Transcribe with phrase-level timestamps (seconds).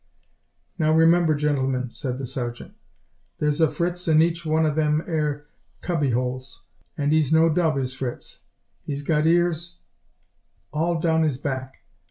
[0.79, 2.73] "Now, remember, gentlemen," said the sergeant,
[3.37, 5.45] "there's a Fritz in each one of these 'ere
[5.81, 6.63] cubby 'oles,
[6.97, 8.41] and 'e's no dub, is Fritz.
[8.87, 9.77] 'E's got ears
[10.73, 11.83] all down 'is back.